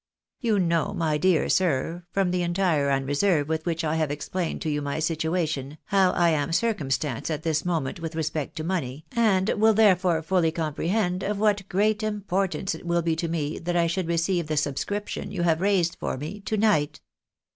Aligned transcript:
You 0.39 0.57
know, 0.57 0.95
my 0.95 1.19
dear 1.19 1.47
sir, 1.47 2.05
from 2.09 2.31
the 2.31 2.41
entire 2.41 2.89
unreserve 2.89 3.47
with 3.47 3.67
which 3.67 3.83
I 3.83 3.97
have 3.97 4.09
explained 4.09 4.59
to 4.63 4.69
you 4.71 4.81
my 4.81 4.97
situation, 4.97 5.77
how 5.85 6.09
I 6.13 6.29
am 6.29 6.53
circumstanced 6.53 7.29
at 7.29 7.43
this 7.43 7.65
moment 7.65 7.99
with 7.99 8.15
respect 8.15 8.55
to 8.55 8.63
money, 8.63 9.05
and 9.11 9.47
will 9.49 9.75
therefore 9.75 10.23
fully 10.23 10.51
comprehend 10.51 11.21
of 11.21 11.37
what 11.37 11.69
great 11.69 12.01
importance 12.01 12.73
it 12.73 12.83
will 12.87 13.03
be 13.03 13.15
to 13.17 13.27
me 13.27 13.59
that 13.59 13.77
I 13.77 13.85
should 13.85 14.07
receive 14.07 14.47
the 14.47 14.57
sub 14.57 14.79
scription 14.79 15.31
you 15.31 15.43
have 15.43 15.61
raised 15.61 15.97
for 15.99 16.17
me 16.17 16.39
to 16.45 16.57
night. 16.57 16.99